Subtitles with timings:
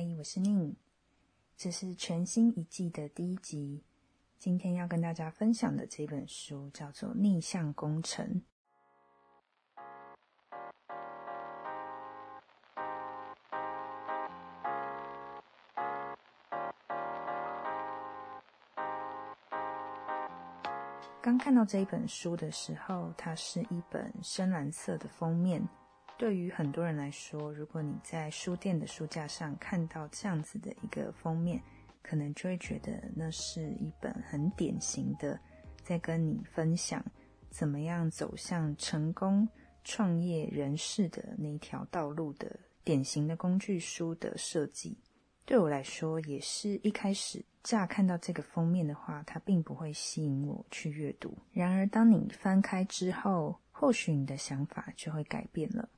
[0.00, 0.74] 我是宁，
[1.56, 3.82] 这是全新一季的第一集。
[4.38, 8.26] 今天要跟大家分享的这本书叫做《逆向工程》。
[21.20, 25.62] 刚看到这一本书的时候，它是一本深蓝色的封面。
[26.20, 31.58] 对于很多人来说，如果你在书店的书架上看到这样子的一个封面，
[32.02, 35.40] 可能就会觉得那是一本很典型的，
[35.82, 37.02] 在跟你分享
[37.48, 39.48] 怎么样走向成功
[39.82, 44.98] 创业人士的那一条道路的典型的工具书的设计。
[45.46, 51.34] 对我来说，也是一开始乍看到这个封面的话，它并不会吸引我去阅读。
[51.50, 55.88] 然而，当你翻开之后，或许你的想法就会改变了。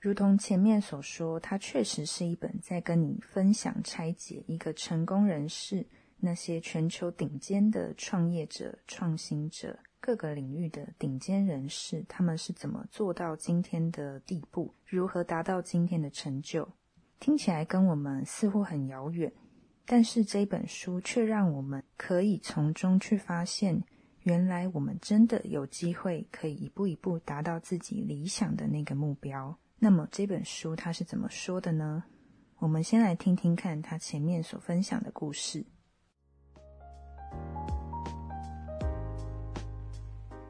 [0.00, 5.86] 如同前面所说，它确实是一本在跟你分享拆解一个成功人士
[6.18, 16.66] 那些全球顶尖的创业者、创新者、各个领域的顶尖人士，他们是怎么做到今天的地步，如何达到今天的成就。
[17.18, 19.30] 听起来跟我们似乎很遥远，
[19.84, 23.84] 但是这本书却让我们可以从中去发现，
[24.22, 29.54] 原来我们真的有机会可以一步一步达到自己理想的那个目标。
[29.82, 32.04] 那么这本书它是怎么说的呢？
[32.58, 35.64] 我们先来听听看他前面所分享的故事。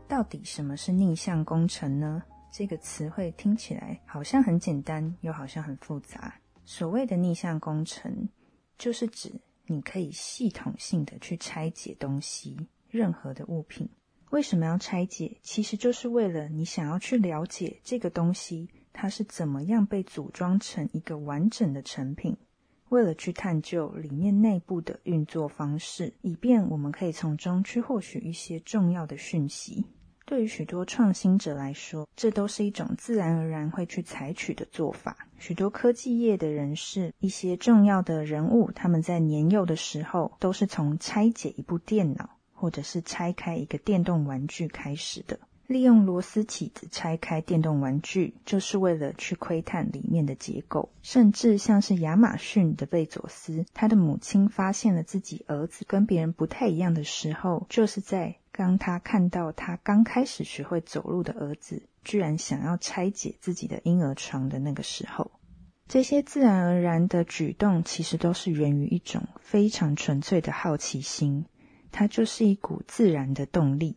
[0.09, 2.21] 到底什么是逆向工程呢？
[2.53, 6.35] 这个词汇听起来好像很简单，又好像很复杂。
[6.65, 8.29] 所谓的逆向工程，
[8.77, 9.33] 就是指
[9.67, 12.57] 你可以系统性的去拆解东西，
[12.89, 13.89] 任何的物品。
[14.31, 15.39] 为什么要拆解？
[15.45, 18.69] 其实就是为了你想要去了解这个东西。
[19.01, 22.37] 它是怎么样被组装成一个完整的成品？
[22.91, 29.87] 为了去探究里面内部的运作方式，以便我们可以从中去获取一些重要的讯息。
[30.27, 35.17] 对于许多创新者来说，这都是一种自然而然会去采取的做法。
[35.39, 45.41] 许多科技业的人士，一些重要的人物，他们在年幼的时候都是从拆解一部电脑，或者是拆开一个电动玩具开始的。
[45.71, 50.89] 利用螺丝起子拆开电动玩具，就是为了去窥探里面的结构。
[51.01, 65.31] 甚至像是亚马逊的贝佐斯，他的母亲发现了自己儿子跟别人不太一样的时候，就是在当他看到他刚开始学会走路的儿子居然想要拆解自己的婴儿床的那个时候。
[65.87, 71.47] 这些自然而然的举动，其实都是源于一种非常纯粹的好奇心，
[71.93, 73.95] 它就是一股自然的动力。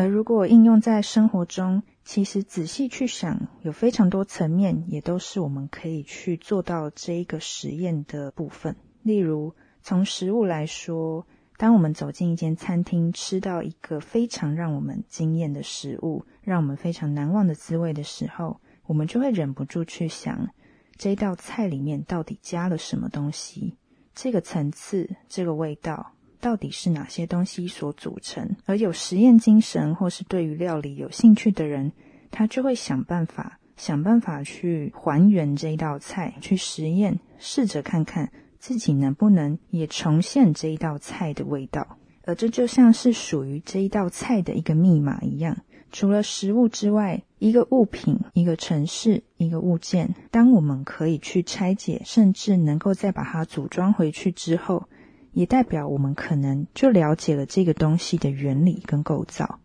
[0.00, 8.74] 而如果应用在生活中，其实仔细去想，有非常多层面，也都是我们可以去做到这一个实验的部分。
[9.02, 11.26] 例如，从食物来说，
[11.58, 20.48] 当我们走进一间餐厅，吃到一个非常让我们惊艳的食物，让我们非常难忘的滋味的时候，我们就会忍不住去想，
[20.96, 23.76] 这道菜里面到底加了什么东西？
[24.14, 26.14] 这个层次，这个味道。
[26.40, 28.56] 到底是哪些东西所组成？
[28.64, 31.92] 而有实验精神或是对于料理有兴趣的人，
[32.30, 41.98] 他就会想办法，想办法去还原这一道菜，去实验，试着看看自己能不能也重现这一道菜的味道。
[42.24, 45.56] 而这就像是属于这一道菜的一个密码一样。
[45.92, 54.84] 除了食物之外，一个物品、一个城市、一个物件，当我们可以去拆解，甚至能够再把它组装回去之后。
[55.32, 59.58] 也代表我们可能就了解了这个东西的原理跟构造。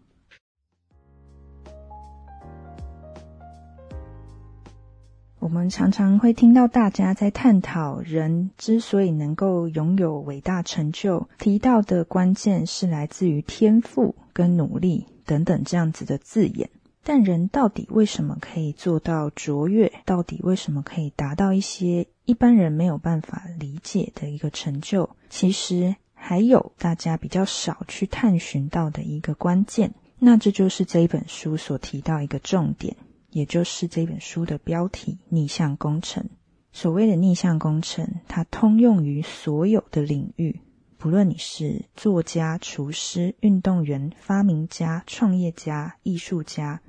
[5.40, 16.72] 我们常常会听到大家在探讨人之所以能够拥有伟大成就，提到的关键是来自于天赋跟努力等等这样子的字眼。
[17.08, 19.94] 但人到底为什么可以做到卓越？
[20.06, 25.12] 到底为什么可以达到一些一般人没有办法理解的一个成就？
[25.30, 32.98] 其实还有大家比较少去探寻到的一个关键，那这就是这一本书所提到一个重点，
[33.30, 36.28] 也就是这本书的标题——逆向工程。
[36.74, 40.60] 所谓的逆向工程，它通用于所有的领域，
[40.98, 46.82] 不论你是作家、厨师、运动员、发明家、创业家、艺术家。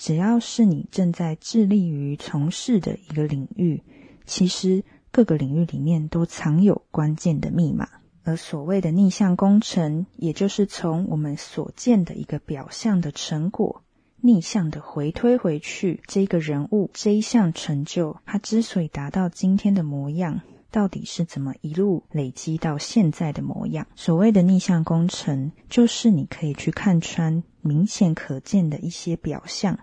[0.00, 3.82] 只要是你正在致力于从事的一个领域，
[4.24, 4.82] 其实
[5.12, 7.86] 各个领域里面都藏有关键的密码。
[8.24, 13.82] 而所谓的逆向工程，也就是从我们所见的一个表象的成果，
[14.22, 23.86] 逆向的回推回去，这个人物这一项成就，他之所以达到今天的模样，到底是怎么一路累积到现在的模样。
[23.96, 29.78] 所谓的逆向工程，就是你可以去看穿明显可见的一些表象，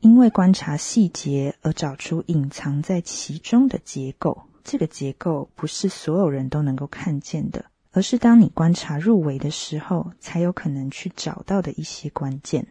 [0.00, 4.42] 因为观察细节而找出隐藏在其中的结构。
[4.62, 12.66] 这个结构不是所有人都能够看见的，而是当你观察入微的时候，才有可能去找到的一些关键。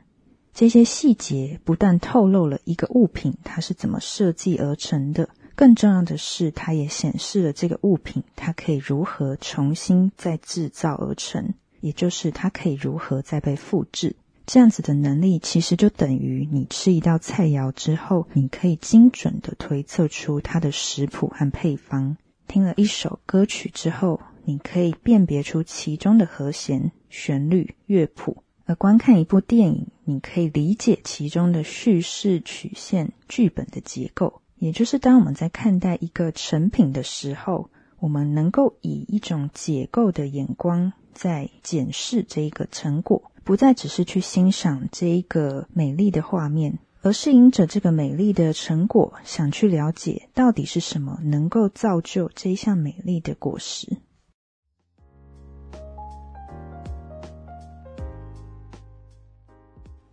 [0.54, 14.16] 这些细节不但透露了一个物品它是怎么设计而成的，更重要的是，它也显示了这个物品它可以如何重新再制造而成，也就是它可以如何再被复制。
[14.52, 22.16] 这样子的能力，其实就等于你吃一道菜肴之后，你可以精准的推测出它的食谱和配方；
[22.48, 28.38] 听了一首歌曲之后，你可以辨别出其中的和弦、旋律、乐谱。
[28.66, 34.42] 而观看一部电影，你可以理解其中的叙事曲线、剧本的结构。
[34.58, 37.70] 也就是当我们在看待一个成品的时候，
[38.00, 53.98] 我们能够以一种解构的眼光在检视这一个成果，不再只是去欣赏这一个美丽的画面，而是因着这个美丽的成果，想去了解到底是什么能够造就这一项美丽的果实。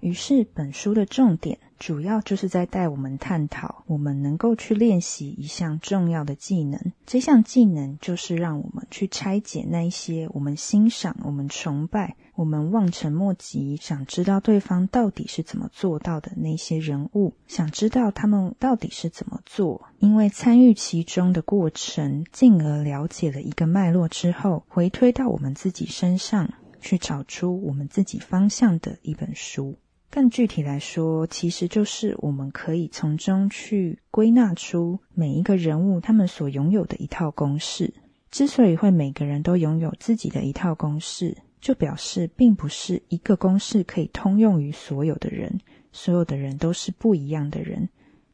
[0.00, 6.80] 于是，本书的重点主要就是在带我们探讨，我们能够去练习一项重要的技能。
[7.04, 19.86] 这项技能就是让我们去拆解那一些我们欣赏、我们崇拜、我们望尘莫及、想知道对方到底是怎么做到的那些人物，想知道他们到底是怎么做。
[19.98, 26.50] 因为参与其中的过程，进而了解了一个脉络之后，回推到我们自己身上，
[26.80, 29.76] 去找出我们自己方向的一本书。
[30.16, 37.92] 更具体来说，其实就是我们可以从中去归纳出每一个人物他们所拥有的一套公式。
[38.30, 45.60] 之所以会每个人都拥有自己的一套公式，就表示并不是一个公式可以通用于所有的人，
[45.92, 47.86] 所有的人都是不一样的人。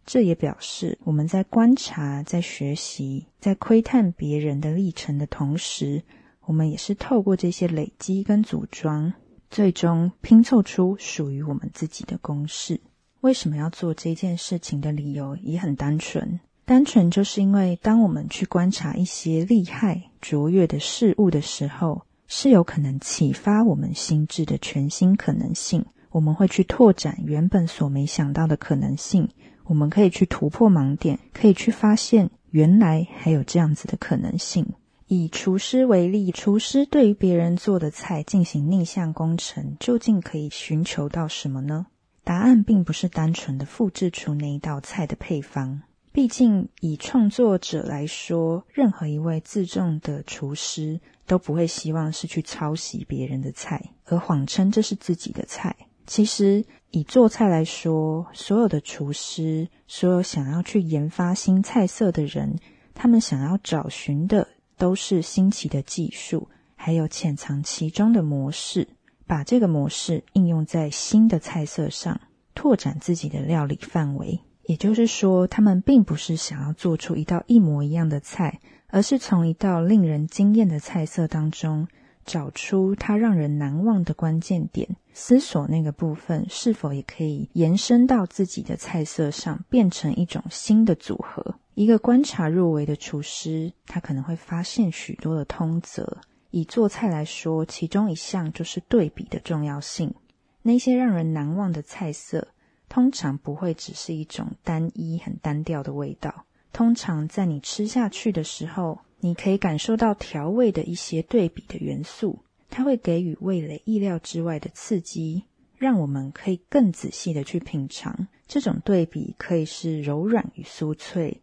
[0.06, 6.00] 这也表示我们在观察、在学习、在窥探别人的历程的同时，
[6.42, 9.12] 我们也是透过这些累积跟组装。
[9.52, 12.80] 最终拼凑出属于我们自己的公式。
[13.20, 25.84] 为什么要做这件事情的理由也很单纯，单纯就是因为当我们去观察一些厉害卓越的事物的时候，是有可能启发我们心智的全新可能性。
[26.10, 29.28] 我们会去拓展原本所没想到的可能性，
[29.64, 34.66] 我们可以去突破盲点，可以去发现原来还有这样子的可能性。
[35.14, 41.84] 以厨师为例，厨师对于别人做的菜进行逆向工程，究竟可以寻求到什么呢？
[42.24, 45.82] 答案并不是单纯的复制出那一道菜的配方。
[46.12, 55.76] 毕竟，以创作者来说，任何一位自重的厨师都不会希望是去抄袭别人的菜，而谎称这是自己的菜。
[56.06, 62.58] 其实，以做菜来说，所有的厨师，所有想要去研发新菜色的人，
[62.94, 64.48] 他们想要找寻的。
[64.82, 68.88] 都是新奇的技术，还有潜藏其中的模式，
[69.28, 72.20] 把这个模式应用在新的菜色上，
[72.52, 74.40] 拓展自己的料理范围。
[74.64, 78.58] 也就是说，他们并不是想要做出一道一模一样的菜，
[78.88, 81.86] 而是从一道令人惊艳的菜色当中，
[82.24, 91.54] 找出它让人难忘的关键点，思索那个部分是否也可以延伸到自己的菜色上，变成一种新的组合。
[91.74, 96.18] 一个观察入微的厨师，他可能会发现许多的通则。
[96.50, 100.14] 以做菜来说，其中一项就是对比的重要性。
[100.60, 102.48] 那些让人难忘的菜色，
[102.90, 106.44] 通常不会只是一种单一、很单调的味道。
[106.74, 112.38] 通常在你吃下去的时候，你可以感受到调味的一些对比的元素，
[112.68, 115.44] 它会给予味蕾意料之外的刺激，
[115.78, 118.28] 让我们可以更仔细的去品尝。
[118.46, 121.40] 这种对比可以是柔软与酥脆。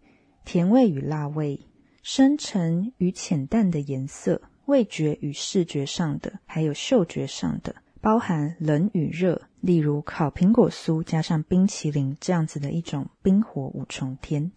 [0.52, 1.60] 甜味与辣味，
[2.02, 9.40] 深沉与浅淡的颜色，味觉与视觉上的，还有嗅觉上的，包含冷与热。
[9.62, 14.52] 例如烤苹果酥加上冰淇淋这样子的一种冰火五重天。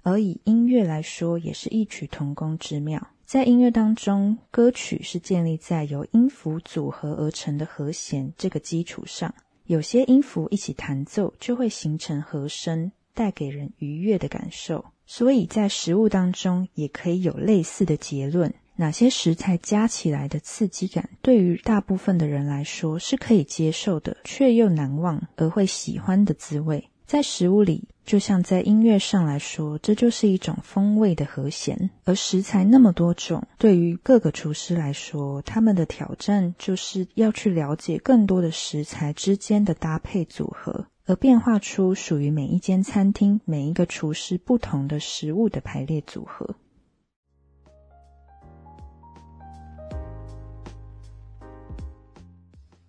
[0.00, 3.08] 而以音乐来说，也是异曲同工之妙。
[3.26, 9.34] 在音乐当中，歌曲是建立在由音符组合而成的和弦这个基础上，
[9.66, 14.84] 有些音符一起弹奏，就会形成和声，带给人愉悦的感受。
[15.04, 26.88] 所以在食物当中也可以有类似的结论：哪些食材加起来的刺激感，对于大部分的人来说是可以接受的，却又难忘而会喜欢的滋味。
[27.06, 31.88] 在食物里，就像在音乐上来说，这就是一种风味的和弦。
[32.04, 46.54] 而食材那么多种，对于各个厨师来说，他们的挑战就是要去了解更多的食材之间的搭配组合，而变化出属于每一间餐厅、每一个厨师不同的食物的排列组合。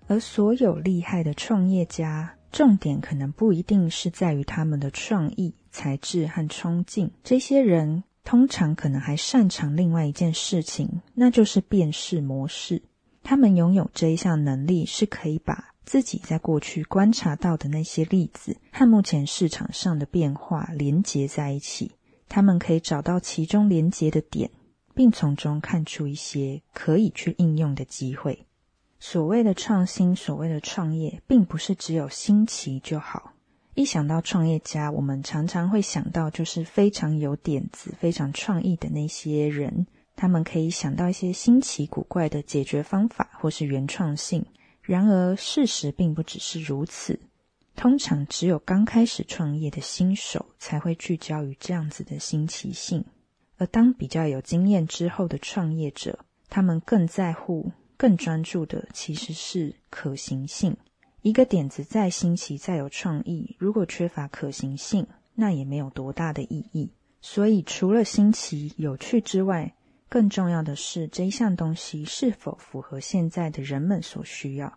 [0.05, 2.35] 而所有厉害的创业家。
[2.51, 7.11] 重点可能不一定是在于他们的创意、才智和冲劲。
[7.23, 12.81] 这些人通常可能还擅长另外一件事情，那就是辨识模式。
[13.23, 21.91] 他们拥有这一项能力，是可以把自己在过去观察到的那些例子和目前市场上的变化连接在一起。
[22.27, 24.51] 他们可以找到其中连接的点，
[24.93, 28.45] 并从中看出一些可以去应用的机会。
[28.99, 33.33] 所谓的创新，所谓的创业，并不是只有新奇就好。
[33.75, 39.87] 一想到创业家，我们常常会想到就是非常有点子、非常创意的那些人，
[40.19, 44.45] 他们可以想到一些新奇古怪的解决方法或是原创性。
[44.81, 47.17] 然而，事实并不只是如此。
[47.73, 53.05] 通常，只有刚开始创业的新手才会聚焦于这样子的新奇性，
[53.57, 57.71] 而当比较有经验之后的创业者，他们更在乎。
[57.95, 60.75] 更专注的其实是可行性。
[61.21, 66.91] 一个点子再新奇、再有创意，如果缺乏可行性，那也没有多大的意义。
[67.21, 69.73] 所以，除了新奇、有趣之外，
[70.09, 74.73] 更重要的是这一项东西是否符合现在的人们所需要。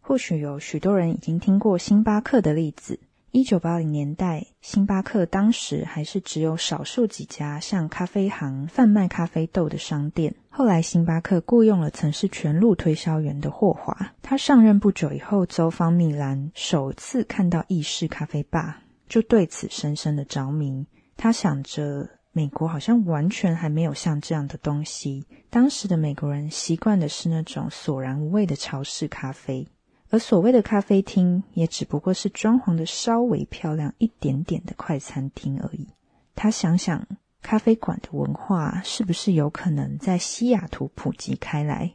[0.00, 3.00] 或许有许多人已经听过星巴克的例子。
[3.30, 10.32] 一九八零年代，星巴克当时还是只有少数几家像咖啡行贩卖咖啡豆的商店。
[10.50, 14.12] 后来，星巴克雇佣了曾是全路推销员的霍华。
[14.22, 20.86] 他上任不久以后，走访米兰，首次看到意式咖啡吧，就对此深深的着迷。
[21.16, 25.24] 他想着，美国好像完全还没有像这样的东西。
[25.50, 29.68] 当时的美国人习惯的是那种索然无味的潮式咖啡。
[30.10, 35.86] 而所谓的咖啡厅，也只不过是装潢的稍微漂亮一点点的快餐厅而已。
[36.34, 37.06] 他想想，
[37.40, 41.94] 咖啡馆的文化是不是有可能在西雅图普及开来？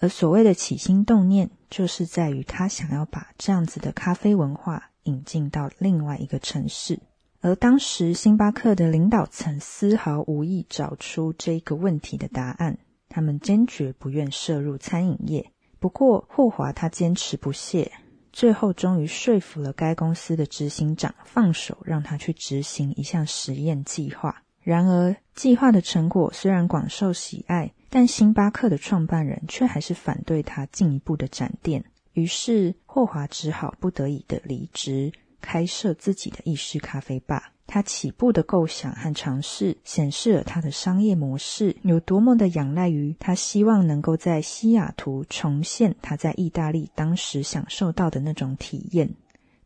[0.00, 7.00] 而所谓的起心动念，就是在于他想要把这样子的咖啡文化引进到另外一个城市。
[7.40, 12.78] 而当时星巴克的领导层丝毫无意找出这个问题的答案，
[13.08, 15.52] 他们坚决不愿涉入餐饮业。
[15.78, 17.92] 不过，霍华他坚持不懈，
[18.32, 24.42] 最后终于说服了该公司的执行长放手让他去执行一项实验计划。
[24.60, 31.84] 然而，计划的成果虽然广受喜爱，但星巴克的创办人却还是反对他进一步的展店。
[32.12, 37.52] 于是，霍华只好不得已的离职，开设自己的意式咖啡吧。
[37.70, 49.10] 他起步的构想和尝试，显示了他的商业模式有多么的仰赖于他希望能够在西雅图重现他在意大利当时享受到的那种体验。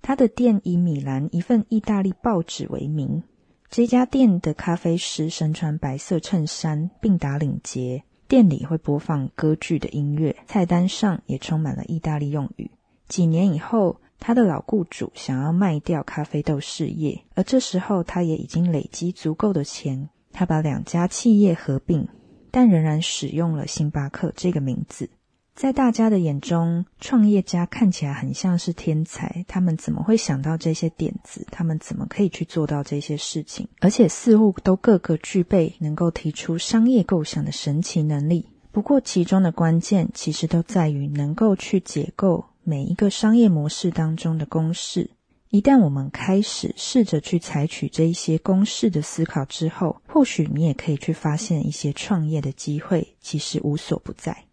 [0.00, 3.23] 他的店以米兰一份意大利报纸为名。
[3.71, 8.02] 这家店的咖啡师身穿白色衬衫，并打领结。
[8.26, 12.69] 店里会播放歌剧的音乐，菜单上也充满了意大利用语。
[13.07, 13.97] 几年以后。
[14.25, 20.09] 他的老雇主想要卖掉咖啡豆事业，而这时候他也已经累积足够的钱。
[20.31, 22.07] 他把两家企业合并，
[22.52, 25.11] 但仍然使用了星巴克这个名字。
[25.57, 29.45] 在大家的眼中，创业家看起来很像是天才。
[29.49, 31.45] 他们怎么会想到这些点子？
[31.50, 33.67] 他们怎么可以去做到这些事情？
[33.81, 38.47] 而且似乎都各个具备能够提出商业构想的神奇能力。
[38.71, 42.47] 不过，其中的关键其实都在于能够去解构。
[42.64, 45.11] 每一个商业模式当中的公式，
[45.50, 54.45] 一旦我们开始试着去采取这一些公式的思考之后，或许你也可以去发现一些创业的机会，其实无所不在。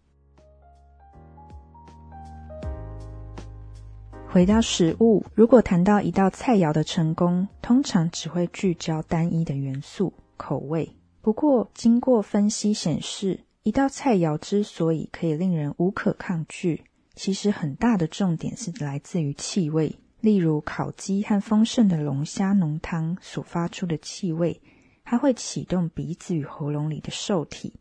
[4.28, 10.90] 回到食物，如果谈到一道菜肴的成功，通常只会聚焦单一的元素——口味。
[11.22, 16.84] 不过，经过分析显示，一道菜肴之所以可以令人无可抗拒，
[17.22, 24.62] 其实很大的重点是来自于气味，例如烤鸡和丰盛的龙虾浓汤所发出的气味，
[25.04, 27.74] 它会启动鼻子与喉咙里的受体，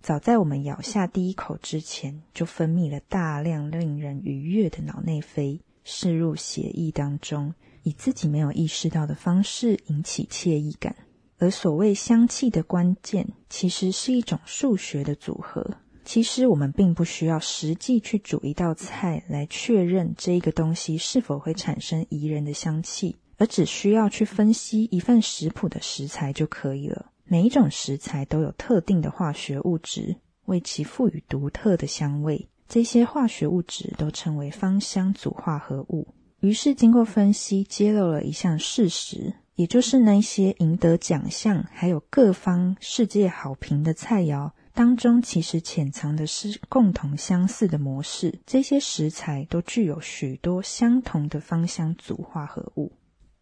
[0.00, 10.96] 早在我们咬下第一口之前，就分泌了大量令人愉悦的脑内啡，渗入血液当中，以自己没有意识到的方式引起惬意感。
[11.38, 15.76] 而所谓香气的关键，其实是一种数学的组合。
[16.04, 27.06] 其实我们并不需要实际去煮一道菜来确认这一个东西是否会产生宜人的香气，而只需要去分析一份食谱的食材就可以了。
[27.24, 30.16] 每一种食材都有特定的化学物质，
[30.46, 32.48] 为其赋予独特的香味。
[32.68, 36.08] 这些化学物质都称为芳香组化合物。
[36.40, 48.40] 于是，经过分析，揭露了一项事实，也就是那些赢得奖项还有各方世界好评的菜肴当中，其实潜藏的是共同相似的模式。
[48.46, 52.90] 这些食材都具有许多相同的芳香族化合物，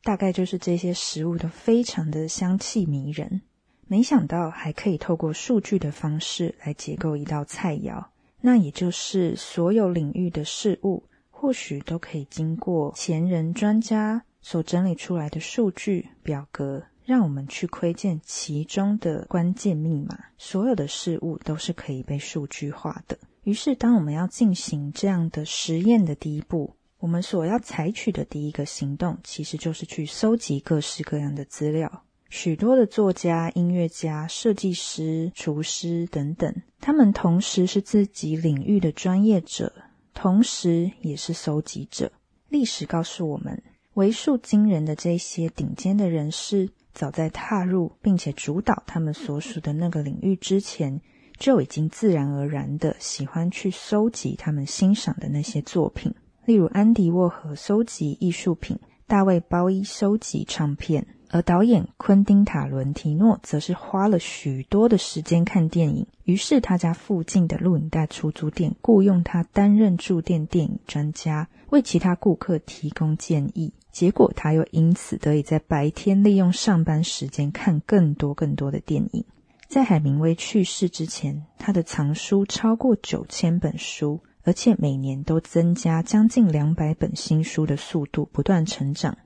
[0.02, 3.42] 大概就是这些食物都非常的香气迷人。
[3.86, 8.04] 没想到还可以透过数据的方式来结构一道菜肴。
[8.40, 20.16] 那也就是所有领域的事物，或许都可以经过前人专家所整理出来的数据表格，让我们去窥见其中的关键密码。
[20.38, 23.18] 所有的事物都是可以被数据化的。
[23.42, 32.04] 于是，当我们要进行这样的实验的第一步，我们所要采取的第一个行动，其实就是去搜集各式各样的资料。
[32.28, 39.72] 许多的作家、音乐家、设计师、厨师等等，他们同时是自己领域的专业者，
[40.14, 42.12] 同时也是搜集者。
[42.48, 43.60] 历史告诉我们，
[43.94, 51.00] 为数惊人的这些顶尖的人士，早在踏入并且主导他们所属的那个领域之前，
[51.38, 56.14] 就已经自然而然的喜欢去搜集他们欣赏的那些作品。
[56.44, 61.06] 例如，安迪沃荷搜集艺术品，大卫鲍伊收集唱片。
[61.32, 73.72] 而导演昆汀·塔伦提诺则是花了许多的时间看电影，于是他家附近的录影带出租店雇佣他担任驻店电影专家，为其他顾客提供建议。
[73.92, 79.24] 结果他又因此得以在白天利用上班时间看更多更多的电影。
[79.68, 89.16] 在海明威去世之前，他的藏书超过九千本书，而且每年都增加将近两百本新书的速度不断成长。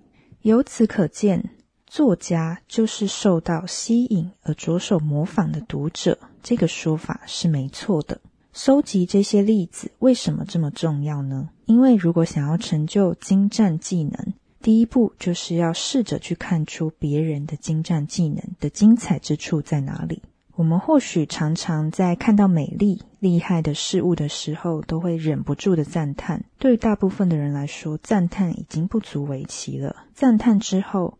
[0.42, 1.48] 由此可见。
[1.94, 8.20] 作家就是受到吸引而着手模仿的读者，这个说法是没错的。
[8.52, 11.50] 收集这些例子为什么这么重要呢？
[11.66, 20.20] 因为如果想要成就精湛技能，第一步就是要试着去看出别人的精湛技能的精彩之处在哪里。
[20.56, 26.44] 我们或许常常在看到美丽、厉害的事物的时候，都会忍不住的赞叹。
[26.58, 29.94] 对大部分的人来说，赞叹已经不足为奇了。
[30.12, 31.18] 赞叹之后，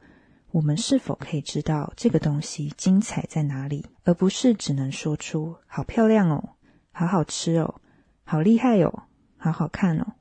[0.54, 6.50] 我们是否可以知道这个东西精彩在哪里，而不是只能说出“好漂亮哦，
[6.92, 7.74] 好好吃哦，
[8.22, 9.02] 好厉害哦，
[9.36, 10.12] 好好看哦”，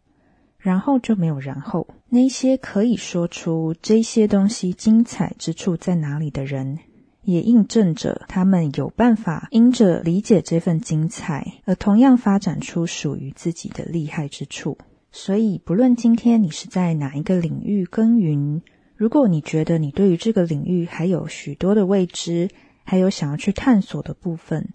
[0.58, 1.88] 然后就没有然后。
[2.10, 6.80] 那些可以说出这些东西精彩之处在哪里的人，
[7.22, 14.80] 也印证着他们有办法因着理解这份精彩，而同样发展出属于自己的厉害之处。
[15.12, 18.64] 所以，不论今天你是在哪一个领域耕耘，
[18.96, 22.50] 如果你觉得你对于这个领域还有许多的未知，
[22.84, 24.70] 还有想要去探索的部分，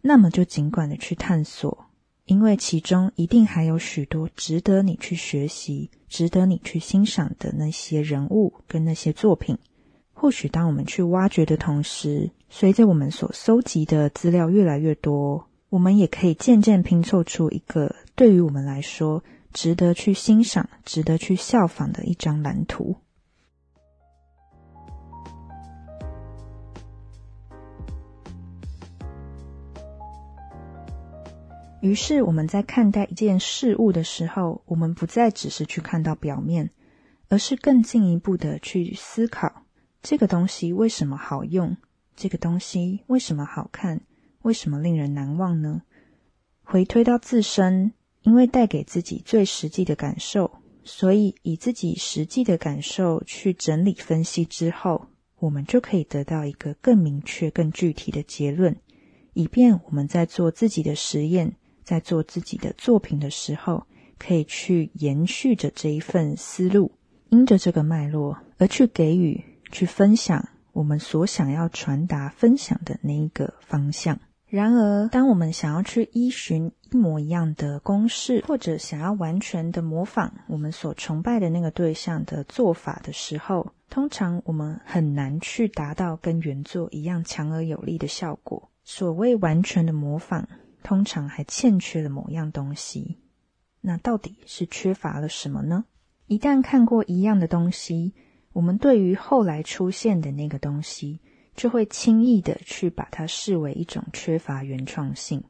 [0.00, 1.86] 那么就尽管的去探索，
[2.26, 9.56] 因为其中一定还有许多值得你去学习、值得你去欣赏的那些人物跟那些作品。
[10.12, 22.96] 或许当我们去挖掘的同时，随着我们所搜集的资料越来越多，我们也可以渐渐拼凑出一个对于我们来说值得去欣赏、值得去效仿的一张蓝图。
[31.84, 36.70] 于是，我们在看待一件事物的时候，我们不再只是去看到表面，
[37.28, 39.66] 而是更进一步的去思考
[40.00, 41.76] 这个东西为什么好用，
[42.16, 44.00] 这个东西为什么好看，
[44.40, 45.82] 为什么令人难忘呢？
[46.62, 47.92] 回推到自身，
[48.22, 50.50] 因为带给自己最实际的感受，
[50.84, 58.74] 所以以自己实际的感受去整理分析之后，我们就可以得到一个更明确、更具体的结论，
[59.34, 61.56] 以便我们在做自己的实验。
[61.84, 63.86] 在做自己的作品的时候，
[64.18, 66.90] 可以去延续着这一份思路，
[67.28, 74.18] 因着这个脉络而去给予、去分享我们所想要传达、分享的那一个方向。
[74.46, 88.70] 然而，当我们想要去依循一模一样的公式，或者想要完全的模仿我们所崇拜的那个对象的做法的时候，通常我们很难去达到跟原作一样强而有力的效果。
[88.84, 90.48] 所谓完全的模仿。
[90.84, 93.18] 通常还欠缺了某样东西，
[93.80, 95.86] 那到底是缺乏了什么呢？
[96.26, 98.12] 一旦看过一样的东西，
[98.52, 101.20] 我们对于后来出现的那个东西，
[101.56, 105.42] 就会轻易的去把它视为一种缺乏原创性。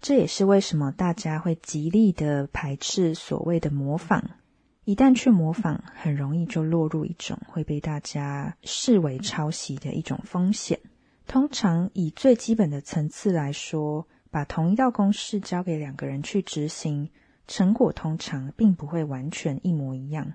[0.00, 4.22] 这也是为什么大家会极力的排斥所谓的模仿，
[4.84, 10.78] 一旦去模仿，很容易就落入一种会被大家视为抄袭的一种风险。
[11.26, 17.10] 通常以最基本的层次来说，把同一道公式交给两个人去执行，
[17.46, 20.34] 成果通常并不会完全一模一样，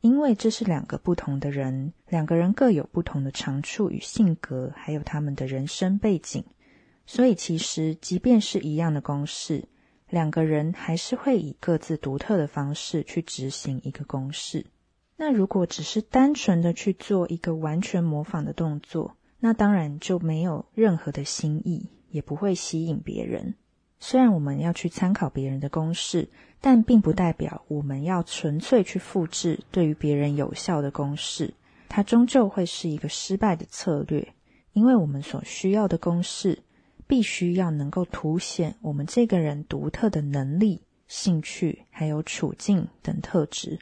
[0.00, 6.44] 因为这是两个不同的人，两个人各有不同的长处与性格，还有他们的人生背景，
[7.06, 9.68] 所以其实即便是一样的公式。
[10.10, 14.66] 两个人还是会以各自独特的方式去执行一个公式。
[15.16, 23.54] 那如果只是单纯的去做一个完全模仿的动作，那当然就没有任何的新意，也不会吸引别人。
[23.98, 26.28] 虽然我们要去参考别人的公式，
[26.60, 31.52] 但并不代表我们要纯粹去复制对于别人有效的公式，
[31.88, 34.34] 它终究会是一个失败的策略，
[34.72, 36.60] 因为我们所需要的公式。
[37.06, 43.78] 必须要能够凸显我们这个人独特的能力、兴趣还有处境等特质，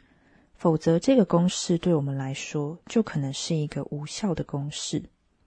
[0.55, 5.01] 否则这个公式对我们来说就可能是一个无效的公式。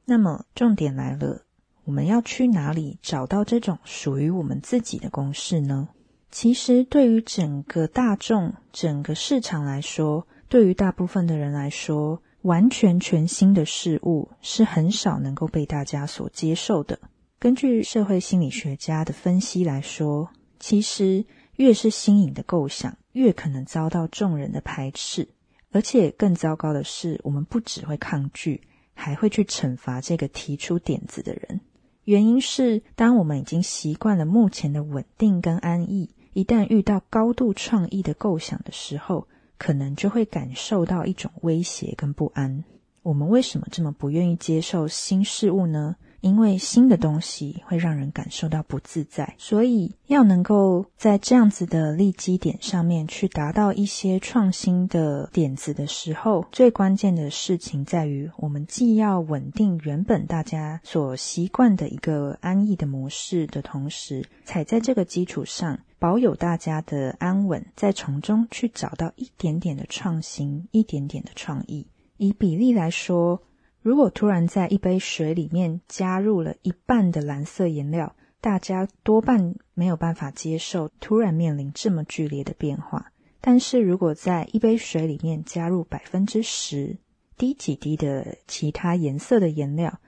[0.07, 1.44] 那么重点来了，
[1.87, 5.88] 我们要去哪里找到这种属于我们自己的公式呢？
[6.33, 16.99] 其实，对于整个大众、整个市场来说，对于大部分的人来说，完全全新的事物是很少能够被大家所接受的。
[17.38, 25.29] 根据社会心理学家的分析来说，其实越是新颖的构想，越可能遭到众人的排斥。
[25.70, 28.62] 而且更糟糕的是，我们不只会抗拒，
[28.94, 31.61] 还会去惩罚这个提出点子的人。
[32.07, 39.27] 原因是，当我们已经习惯了目前的稳定跟安逸，一旦遇到高度创意的构想的时候，
[39.59, 42.62] 可能就会感受到一种威胁跟不安。
[43.03, 45.97] 我们为什么这么不愿意接受新事物呢？
[46.20, 71.87] 因为新的东西会让人感受到不自在，所以要能够在这样子的利基点上面去达到一些创新的点子的时候，最关键的事情在于，我们既要稳定原本大家所习惯的一个安逸的模式的同时，才在这个基础上保有大家的安稳，再从中去找到一点点的创新，一点点的创意。
[72.16, 73.42] 以比例来说。
[73.87, 83.12] 如果突然在一杯水里面加入了一半的蓝色颜料，大家多半没有办法接受突然面临这么剧烈的变化。
[83.40, 86.96] 但是如果在一杯水里面加入百分之十
[87.38, 90.01] 滴几滴的其他颜色的颜料，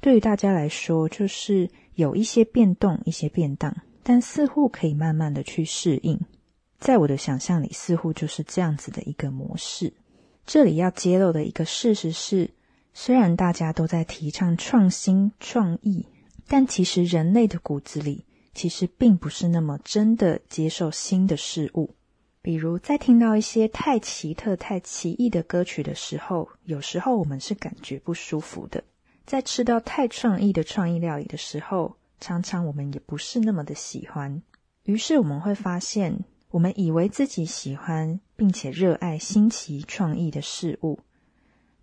[0.00, 6.16] 对于大家来说就是有一些变动、一些变荡，但似乎可以慢慢的去适应。
[6.78, 9.92] 在我的想象里，似乎就是这样子的一个模式。
[10.46, 12.48] 这里要揭露的一个事实是。
[12.98, 16.06] 虽然大家都在提倡创新创意，
[16.48, 21.94] 但其实人类的骨子里其实并不是那么真的接受新的事物。
[22.40, 28.80] 比如，在听到一些太奇特、太奇异的歌曲的时候，有时候我们是感觉不舒服的；
[29.26, 34.40] 在吃到太创意的创意料理的时候，常常我们也不是那么的喜欢。
[34.84, 41.00] 于是我们会发现，我们以为自己喜欢并且热爱新奇创意的事物。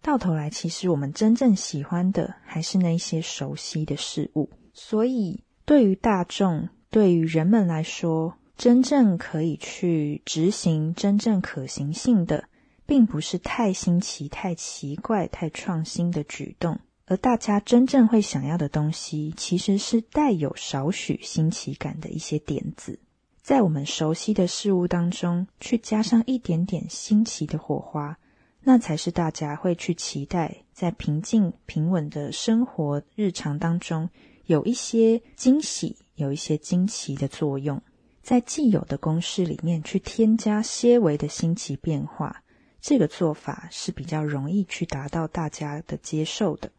[0.03, 4.49] 到头来，其实我们真正喜欢的还是那些熟悉的事物。
[4.73, 12.49] 所以，对于大众，对于人们来说，真正可以去执行、真正可行性的，
[12.85, 16.77] 并不是太新奇、太奇怪、太创新的举动。
[17.05, 22.99] 而大家真正会想要的东西，其实是带有少许新奇感的一些点子，
[23.41, 28.17] 在我们熟悉的事物当中，去加上一点点新奇的火花。
[28.65, 34.09] 那才是大家会去期待，在平静平稳的生活日常当中，
[34.45, 37.81] 有一些惊喜，有一些惊奇的作用，
[38.21, 42.41] 在既有的公式里面去添加些微的新奇变化，
[42.79, 46.71] 这个做法是比较容易去达到大家的接受的。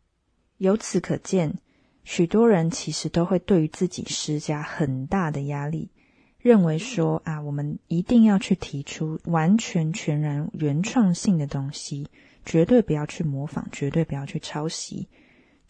[0.57, 1.59] 由此可见，
[2.05, 5.91] 许多人其实都会对于自己施加很大的压力。
[6.45, 12.07] 认为说啊，我们一定要去提出完全全然原创性的东西，
[12.45, 15.09] 绝对不要去模仿，绝对不要去抄袭。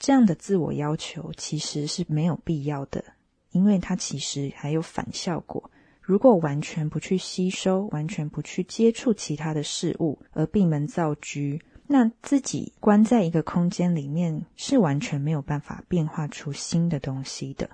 [0.01, 3.05] 这样的自我要求其实是没有必要的，
[3.53, 5.71] 因为它其实还有反效果。
[6.01, 17.71] 如果完全不去吸收，完全不去接触其他的事物，而闭门造车，那自己关在一个空间里面，是完全没有办法变化出新的东西的。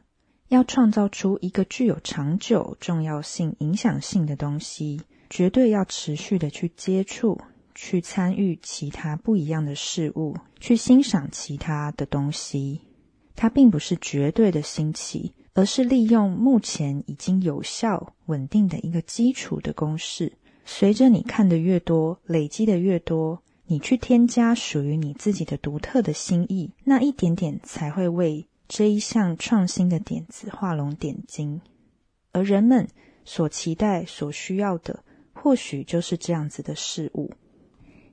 [0.50, 7.40] 要创造出一个具有长久重要性、影响性的东西，绝对要持续的去接触、
[7.72, 12.80] 去参与其他不一样的事物，去欣赏其他的东西。
[13.36, 20.32] 它并不是绝对的新奇，而是利用目前已经有效、稳定的一个基础的公式，
[20.64, 31.60] 随着你看的越多，累积的越多，你去添加属于你自己的独特的心意，那一点点才会为这一项创新的点子画龙点睛。
[32.30, 32.86] 而人们
[33.24, 35.02] 所期待、所需要的，
[35.32, 37.32] 或许就是这样子的事物。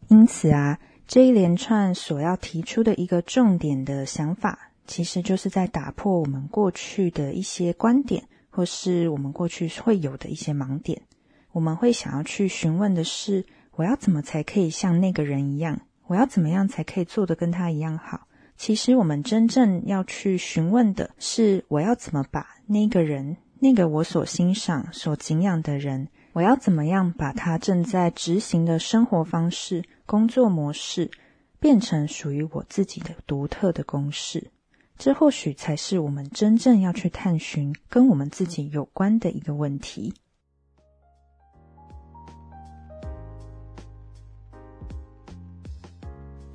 [0.07, 11.03] 因此啊，这一连串所要提出的一个重点的想法，其实就是在打破我们过去的一些观点，或是我们过去会有的一些盲点。
[11.51, 15.81] 我们会想要去询问的是：我要怎么才可以像那个人一样？
[16.07, 18.21] 我要怎么样才可以做得跟他一样好？
[18.57, 29.83] 其实我们真正要去询问的是：我要怎么把那个人，那个我所欣赏、所敬仰的人，我要怎么样把他正在执行的生活方式？
[30.07, 31.11] 工作模式
[31.59, 34.51] 变成属于我自己的独特的公式，
[34.97, 40.13] 这或许才是我们真正要去探寻跟我们自己有关的一个问题。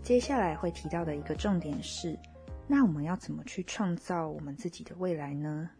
[0.02, 2.18] 接下来会提到的一个重点是：
[2.66, 5.70] 那我们要怎么去创造我们自己的未来呢？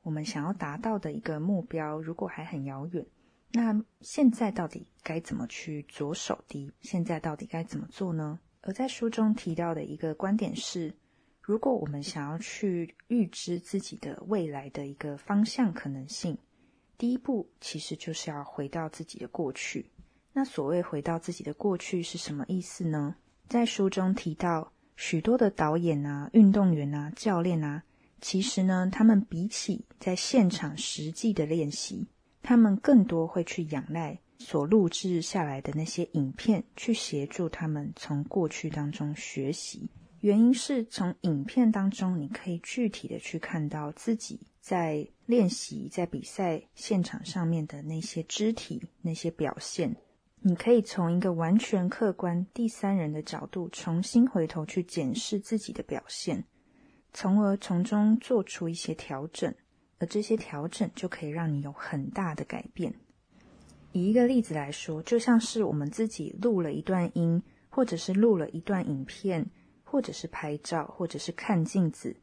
[0.00, 3.04] 我们想要达到的一个目标，如果还很遥远。
[3.52, 6.72] 那现在到底该怎么去着手的？
[6.80, 8.40] 现在到底该怎么做呢？
[8.62, 10.94] 而在书中提到的一个观点是：
[11.42, 16.36] 如果我们想要去预知自己的未来的一个方向可能性，
[16.96, 19.90] 第一步其实就是要回到自己的过去。
[20.32, 23.14] 那所谓回到自己的过去是什么意思呢？
[23.48, 27.82] 在书中提到，许多的导演啊、运动员啊、教练啊，
[28.20, 32.06] 其实呢，他们比起在现场实际的练习。
[32.42, 39.88] 他们更多会去仰赖所录制下来的那些影片，去协助他们从过去当中学习。
[40.20, 49.94] 原因是从影片当中，你可以具体的去看到自己在练习、在比赛现场上面的那些肢体、那些表现。
[50.40, 56.44] 你可以从一个完全客观、第三人的角度，重新回头去检视自己的表现，
[57.12, 59.54] 从而从中做出一些调整。
[60.00, 62.94] 而这些调整就可以让你有很大的改变。
[63.90, 69.44] 以一个例子来说，就像是我们自己录了一段音，或者是录了一段影片，
[69.82, 72.16] 或者是拍照，或者是看镜子。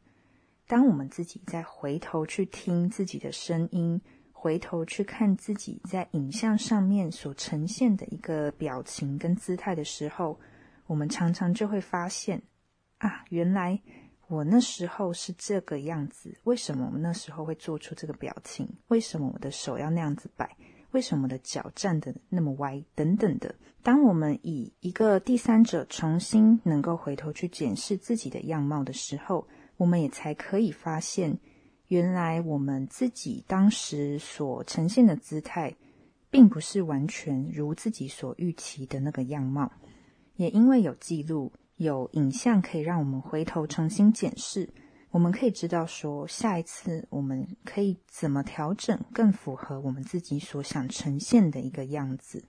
[0.66, 4.00] 当我们自己再回头去听自己的声音，
[4.46, 10.38] 回头去看自己在影像上面所呈现的一个表情跟姿态的时候，
[10.86, 12.40] 我们常常就会发现，
[12.98, 13.76] 啊，原来。
[14.28, 18.68] 我那时候是这个样子，为什么我那时候会做出这个表情？
[18.86, 20.56] 为什么我的手要那样子摆？
[20.92, 22.80] 为什么我的脚站得那么歪？
[22.94, 23.52] 等等的。
[23.82, 29.44] 当我们以一个第三者重新能够回头去检视自己的样貌的时候，
[29.76, 31.36] 我们也才可以发现，
[31.88, 35.74] 原来我们自己当时所呈现的姿态，
[36.30, 39.72] 并不是完全如自己所预期的那个样貌。
[40.36, 41.52] 也因为有记录。
[41.78, 44.66] 有影像可以让我们回头重新检视，
[45.10, 52.42] 我们可以知道说，下一次我们可以怎么调整，更符合我们自己所想呈现的一个样子。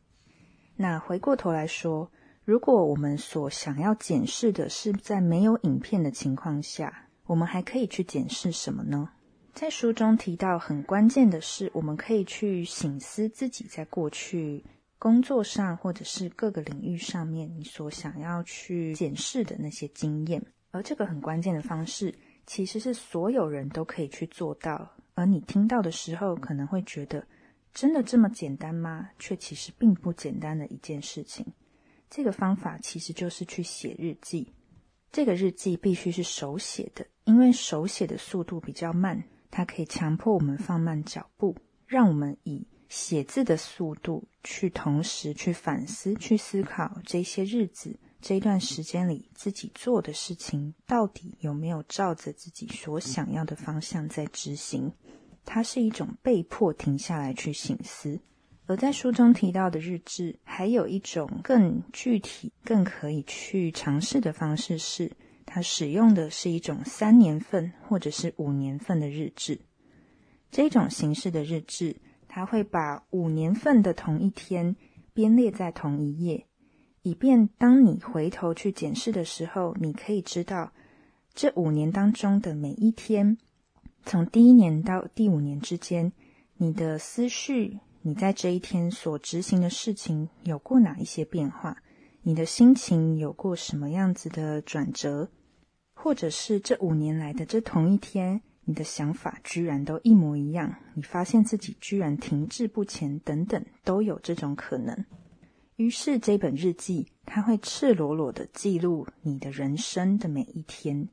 [0.78, 2.10] 那回过头来说，
[2.45, 9.10] 如果我们所想要检视的是在没有影片的情况下，我们还可以去检视什么呢？
[9.58, 14.63] 在书中提到很关键的是，我们可以去醒思自己在过去。
[15.00, 20.39] 工作上，或者是各个领域上面，你所想要去检视的那些经验，
[20.70, 22.13] 而这个很关键的方式，
[22.46, 24.88] 其实是所有人都可以去做到。
[25.15, 27.26] 而你听到的时候，可能会觉得，
[27.74, 29.10] 真的这么简单吗？
[29.17, 31.43] 却其实并不简单的一件事情。
[32.12, 34.54] 这个方法其实就是去写日记。
[35.12, 39.20] 这个日记必须是手写的，因为手写的速度比较慢，
[39.51, 41.55] 它可以强迫我们放慢脚步，
[41.86, 42.67] 让我们以。
[42.89, 54.89] 写字的速度，去同时去反思、去思考这些日子、这一段时间里自己做的事情，到底有没有照着自己所想要的方向在执行？
[55.43, 58.17] 它是一种被迫停下来去醒思。
[58.67, 65.12] 而在书中提到的日志，还有一种更具体、更可以去尝试的方式，是
[65.58, 69.60] 它使用的是一种三年份或者是五年份的日志。
[70.52, 71.96] 这种形式的日志。
[72.28, 74.76] 它会把五年份的同一天
[75.15, 76.46] 编列在同一页，
[77.02, 80.72] 以便当你回头去检视的时候，你可以知道
[81.34, 83.39] 这五年当中的每一天，
[84.06, 86.12] 从第一年到第五年之间，
[86.58, 91.82] 你的思绪，你在这一天所执行的事情有过哪一些变化，
[92.22, 95.32] 你的心情有过什么样子的转折，
[96.08, 98.41] 或者是这五年来的这同一天。
[98.63, 105.04] 你的想法居然都一模一样，你发现自己居然停滞不前，等等，都有这种可能。
[105.76, 111.10] 于是这本日记，它会赤裸裸的记录你的人生的每一天。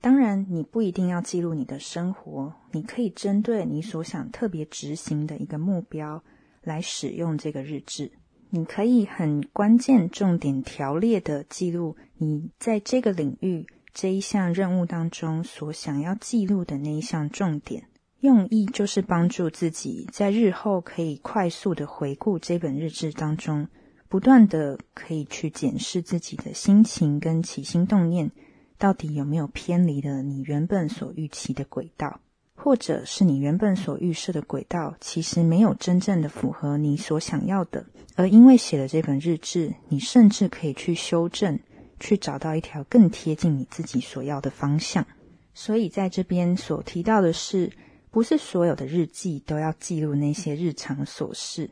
[0.00, 6.22] 当然，你不一定要记录你的生活，你可以针对你所想特别执行的一个目标
[6.62, 8.12] 来使用这个日志。
[8.50, 17.84] 你可以很关键、重点条列的记录你在这个领域这一项任务当中所想要记录的那一项重点，
[18.20, 23.66] 用意就是帮助自己在日后可以快速的回顾这本日志当中，
[24.06, 28.30] 不断的可以去检视自己的心情跟起心动念。
[28.76, 32.20] 到底有没有偏离了你原本所预期的轨道，
[32.54, 41.58] 或者是你原本所预设的轨道，其实没有真正的符合你所想要的，而因为写了这本日志，你甚至可以去修正，
[41.98, 45.06] 去找到一条更贴近你自己所要的方向。
[45.54, 47.72] 所以在这边所提到的是，
[48.10, 51.70] 不是所有的日记都要记录那些日常琐事，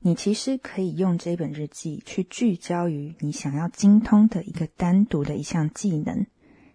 [0.00, 6.26] 你其实可以用这本日记去聚焦于你想要精通的一个单独的一项技能。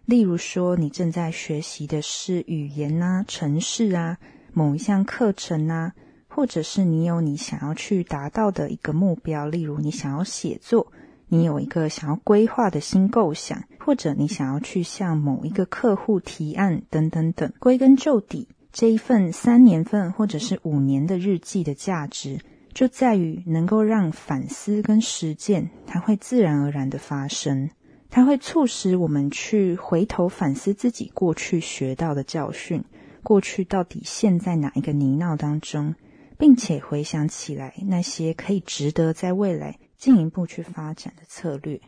[0.06, 4.18] 例如说，你正在学习的是语言啊、城市啊、
[4.52, 5.94] 某一项课程啊，
[6.28, 10.92] 或者是你有你想要去达到的一个目标，例如你想要写作，
[11.34, 17.54] 你有一个想要规划的新构想，或者你想要去向某一个客户提案等等等。
[17.58, 22.42] 归根究底，这一份三年份或者是五年的日记的价值，
[22.74, 27.70] 就在于能够让反思跟实践，它会自然而然的发生。
[28.10, 32.84] 它会促使我们去回头反思自己过去学到的教训，
[33.24, 35.96] 过去到底陷在哪一个泥淖当中，
[36.38, 41.80] 并且回想起来那些可以值得在未来进一步去发展的策略。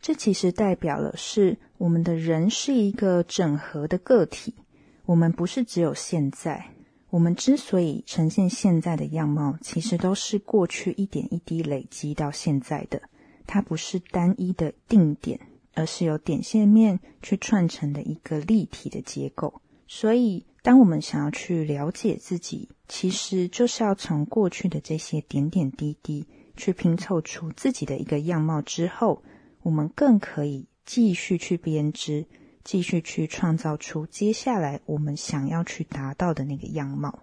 [0.00, 4.54] 这其实代表了是我们的人是一个整合的个体，
[5.06, 6.66] 我们不是只有现在。
[7.10, 13.00] 我们之所以呈现现在的样貌，其实都是过去一点一滴累积到现在的，
[13.46, 15.40] 它不是单一的定点。
[15.72, 19.62] 而是由点线面去串成的一个立体的结构。
[19.86, 28.62] 所以，当我们想要去了解自己，其实就是要从过去的这些点点滴滴去拼凑出自己的一个样貌。
[28.62, 29.22] 之后，
[29.62, 32.26] 我们更可以继续去编织，
[32.64, 37.18] 继续去创造出接下来我们想要去达到的那个样貌。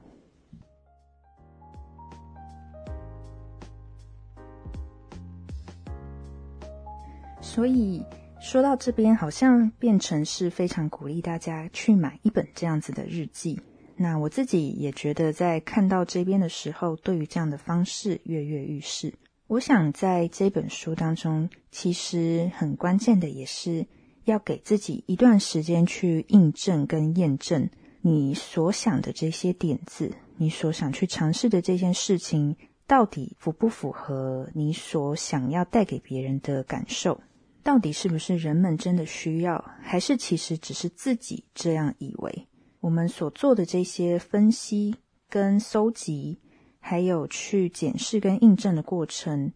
[7.42, 8.04] 所以。
[8.40, 13.60] 说到这边，好像变成是非常鼓励大家去买一本这样子的日记。
[14.00, 19.14] 那我自己也觉得，在看到这边的时候，对于这样的方式跃跃欲试。
[19.48, 23.88] 我想在这本书当中，其实很关键的也是
[24.26, 27.70] 要给自己一段时间去印证跟验证
[28.02, 32.56] 你所想的这些点子，你所想去尝试的这件事情，
[32.86, 37.20] 到底符不符合你所想要带给别人的感受。
[37.64, 42.48] 到底是不是人们真的需要，还是其实只是自己这样以为？
[42.80, 44.96] 我们所做的这些分析
[45.30, 46.40] 跟搜集，
[46.80, 49.52] 还有去检视跟印证的过程，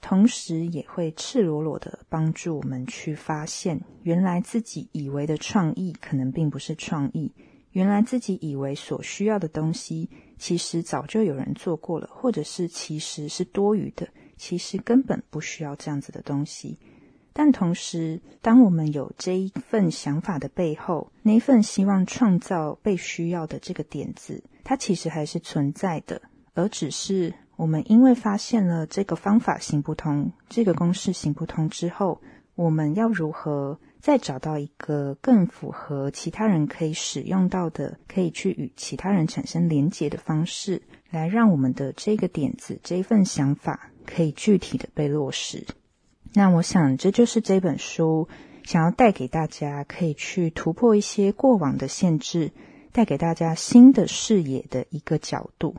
[0.00, 7.32] 同时也会赤裸裸的帮助我们去发现，原来自己以为的创意可能并不是创意，
[7.72, 16.78] 原来自己以为所需要的东西，其实早就有人做过了，或者是其实是多余的，其实根本不需要这样子的东西。
[17.36, 26.22] 但同时，当我们有这一份想法的背后，那一份希望创造被需要的这个点子，它其实还是存在的，
[26.54, 32.20] 而只是我们因为发现了这个方法行不通，这个公式行不通之后，
[32.54, 45.66] 我们要如何再找到一个更符合其他人可以使用到的，可以去与其他人产生连结的方式，来让我们的这个点子、这一份想法可以具体的被落实。
[46.36, 48.26] 那我想，这就是这本书
[48.64, 52.50] 想要带给大家，可以去突破一些过往的限制，
[52.90, 55.76] 带给大家新的视野的一个角度。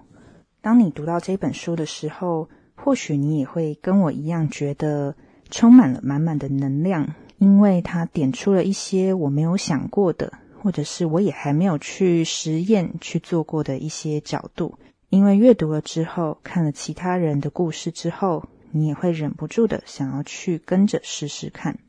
[0.61, 5.13] 当你读到这本书的时候，或许你也会跟我一样，觉得
[5.49, 10.31] 充满了满满的能量，因为它点出了一些我没有想过的，
[10.61, 14.75] 或者是我也还没有去实验去做过的一些角度。
[15.09, 18.45] 因为阅读了之后，看了其他人的故事之后。
[18.77, 21.79] 你也会忍不住的想要去跟着试试看。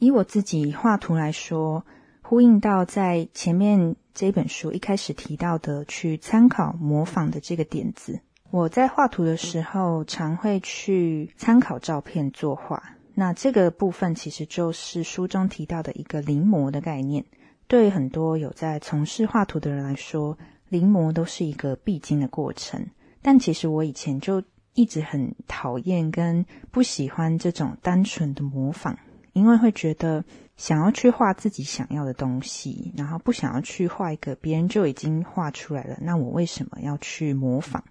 [0.00, 1.86] 以我自己画图来说，
[2.20, 8.20] 呼应到在前面这本书一开始提到的去参考模仿的这个点子。
[8.50, 12.82] 我在画图的时候，常会去参考照片作画。
[13.14, 17.24] 那这个部分其实就是书中提到的一个临摹的概念。
[17.68, 20.36] 对很多有在从事画图的人来说，
[20.68, 22.84] 临摹都是一个必经的过程。
[23.22, 24.42] 但其实我以前就
[24.74, 28.96] 一直很讨厌跟不喜欢这种单纯的模仿，
[29.32, 30.24] 因为会觉得
[30.56, 37.82] 想要去画自己想要的东西，然后不想要去画一个别人就已经画出来了，那我为什么要去模仿？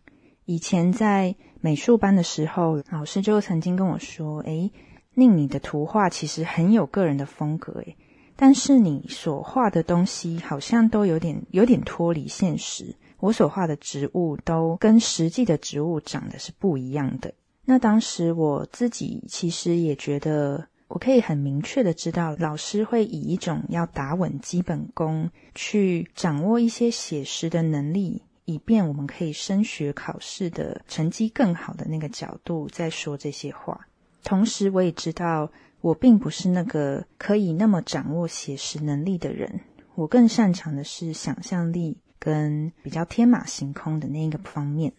[0.46, 4.72] 以前在美术班的时候，老师就曾经跟我说：“诶，
[5.14, 7.96] 令你的图画其实很有个人的风格，诶，
[8.36, 12.96] 但是你所画的东西好像都有点有点脱离现实。
[13.22, 17.34] 我所画的植物都跟实际的植物长得是不一样的。
[17.64, 33.88] 那当时我自己其实也觉得，我可以很明确的知道，老师会以一种要打稳基本功，去掌握一些写实的能力。”以便我们可以升学考试的成绩更好的那个角度在说这些话。
[34.24, 35.50] 同时，我也知道
[35.80, 39.62] 我并不是那个可以那么掌握写实能力的人。
[39.96, 44.94] 我更擅长的是想象力跟比较天马行空的那一个方面。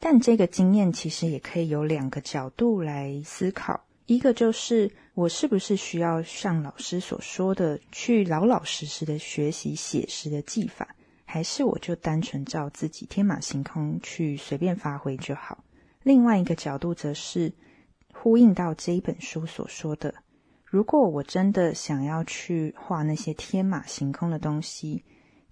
[0.00, 10.88] 但这个经验其实也可以有两个角度来思考：一个就是我是不是需要像老师所说的，去老老实实的学习写实的技法。
[11.24, 15.64] 还是我就单纯照自己天马行空去随便发挥就好。
[16.02, 17.50] 另外一个角度则是
[18.12, 20.14] 呼应到这一本书所说的：
[20.64, 25.02] 如果我真的想要去画那些天马行空的东西，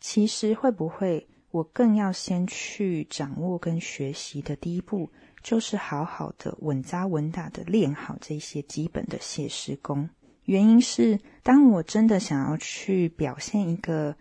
[0.02, 5.08] 其实会不会我更要先去掌握跟学习的第一步，
[5.42, 10.10] 就是好好的稳扎稳打的练好这些基本的写实功？
[10.44, 14.14] 原因是，当我真的想要去表现一个。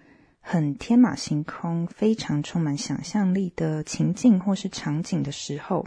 [0.44, 5.86] 很天马行空、非常充满想象力的情境或是场景的时候，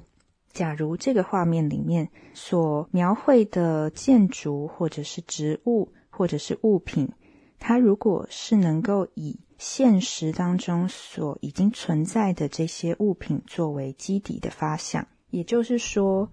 [0.53, 7.11] 假如这个画面里面所描绘的建筑或者是植物或者是物品，
[7.59, 16.30] 它如果是能够以现实当中所已经存在的这些物品作为基底的发想，也就是说，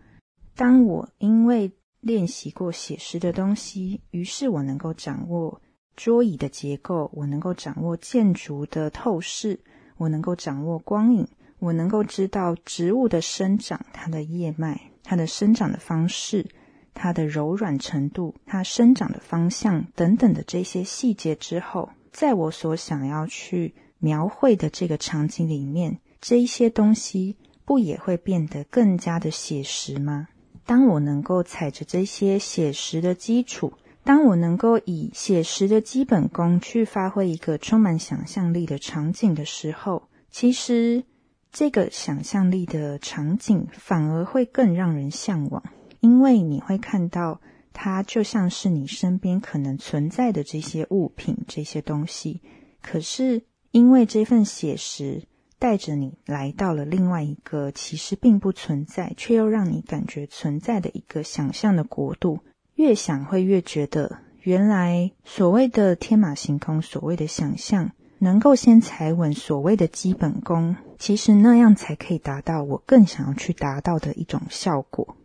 [0.56, 5.62] 当我因为练习过写实的东西，于是我能够掌握。
[5.98, 9.60] 桌椅的结构，我能够掌握建筑的透视，
[9.98, 11.28] 我能够掌握光影，
[11.60, 16.50] 我能够知道植物的生长，它的叶脉，它的生长的方式，
[16.94, 30.28] 它的柔软程度，它生长的方向等等的这些细节之后，在我所想要去描绘的这个场景里面，这一些东西不也会变得更加的写实吗？
[30.66, 33.74] 当我能够踩着这些写实的基础。
[34.04, 41.04] 当我能够以写实的基本功去发挥一个充满想象力的场景的时候，其实
[41.52, 45.62] 这个想象力的场景反而会更让人向往，
[46.00, 47.42] 因为你会看到
[47.74, 52.42] 它就像是你身边可能存在的这些物品、这些东西。
[52.82, 55.24] 可是因为这份写实
[55.60, 62.40] 带着你来到了另外一个其实并不存在，却又让你感觉存在的一个想象的国度。
[62.76, 75.16] 越想会越觉得，原来所谓的天马行空，所谓的想象，能够先踩稳所谓的基本功，其实那样才可以达到我更想要去达到的一种效果。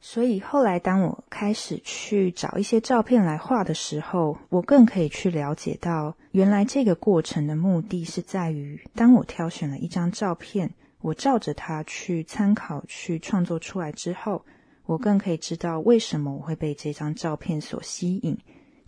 [0.00, 14.44] 所以后来，当我开始去找一些照片来画的时候，我更可以去了解到，原来这个过程的目的是在于，当我挑选了一张照片，我照着它去参考、去创作出来之后。
[14.86, 18.36] 我更可以知道为什么我会被这张照片所吸引。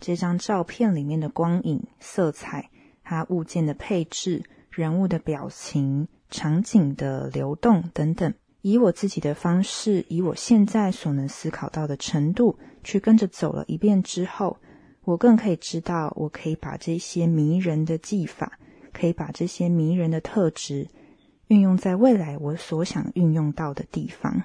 [0.01, 2.69] 这张照片里面的光影、色彩，
[3.05, 8.33] 它物件的配置、人物的表情、场景的流动等等，
[8.63, 14.57] 以我自己的方式，以我现在所能思考到的程度，去跟着走了一遍之后，
[15.03, 18.57] 我更可以知道，我可以把这些迷人的技法，
[18.93, 20.87] 可以把这些迷人的特质，
[21.47, 24.43] 运用在未来我所想运用到的地方。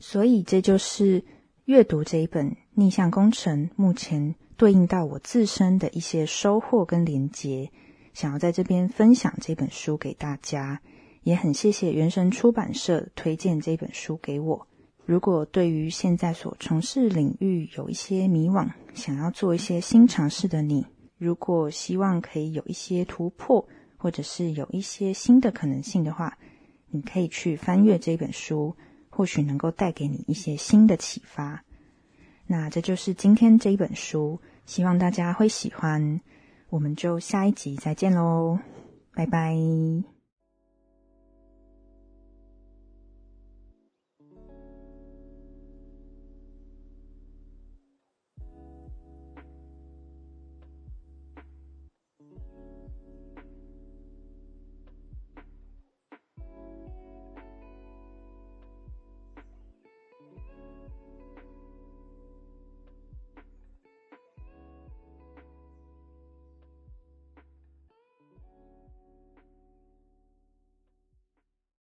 [0.00, 1.24] 所以，这就是
[1.66, 7.70] 阅读这一本逆向工程目前对应到我自身的一些收获跟连结，
[8.12, 10.80] 想要在这边分享这本书给大家。
[11.26, 14.64] 也很谢谢原神出版社推荐这本书给我。
[15.04, 20.86] 如果对于现在所从事领域有一些迷惘，想要做一些新尝试的你，
[21.18, 23.66] 如果希望可以有一些突破，
[23.96, 26.38] 或者是有一些新的可能性的话，
[26.90, 28.76] 你可以去翻阅这本书。
[29.08, 31.64] 或许能够带给你一些新的启发。
[32.46, 36.20] 那这就是今天这一本书，希望大家会喜欢。
[36.68, 38.58] 我们就下一集再见喽，
[39.14, 39.56] 拜拜。